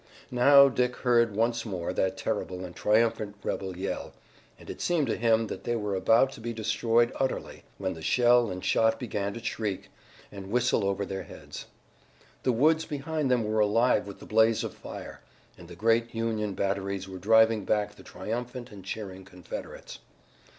Now 0.31 0.67
Dick 0.67 0.95
heard 0.95 1.35
once 1.35 1.63
more 1.63 1.93
that 1.93 2.17
terrible 2.17 2.65
and 2.65 2.75
triumphant 2.75 3.35
rebel 3.43 3.77
yell, 3.77 4.13
and 4.57 4.67
it 4.67 4.81
seemed 4.81 5.05
to 5.05 5.15
him 5.15 5.45
that 5.45 5.63
they 5.63 5.75
were 5.75 5.93
about 5.93 6.31
to 6.31 6.41
be 6.41 6.53
destroyed 6.53 7.11
utterly, 7.19 7.65
when 7.77 7.93
shell 8.01 8.49
and 8.49 8.65
shot 8.65 8.99
began 8.99 9.31
to 9.35 9.43
shriek 9.43 9.91
and 10.31 10.49
whistle 10.49 10.85
over 10.85 11.05
their 11.05 11.21
heads. 11.21 11.67
The 12.41 12.51
woods 12.51 12.83
behind 12.83 13.29
them 13.29 13.43
were 13.43 13.59
alive 13.59 14.07
with 14.07 14.17
the 14.17 14.25
blaze 14.25 14.63
of 14.63 14.73
fire, 14.73 15.21
and 15.55 15.67
the 15.67 15.75
great 15.75 16.15
Union 16.15 16.55
batteries 16.55 17.07
were 17.07 17.19
driving 17.19 17.63
back 17.63 17.93
the 17.93 18.01
triumphant 18.01 18.71
and 18.71 18.83
cheering 18.83 19.23
Confederates. 19.23 19.99